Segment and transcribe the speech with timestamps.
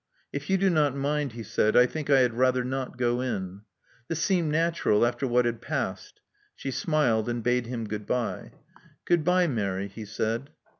[0.33, 3.61] '*If you do not mind," he said, '*I think I had rather not go in."
[4.07, 6.21] This seemed natural after what had passed.
[6.55, 8.49] She smiled, and bade him goodbye.
[9.05, 10.49] Goodbye, Mary," he said.